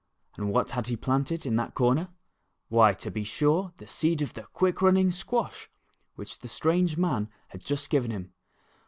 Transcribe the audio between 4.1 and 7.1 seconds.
of the quick running squash which the strange